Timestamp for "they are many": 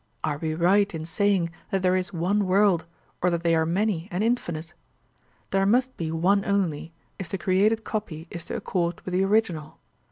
3.43-4.07